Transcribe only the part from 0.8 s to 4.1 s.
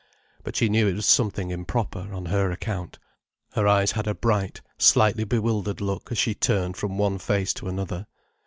it was something improper, on her account. Her eyes had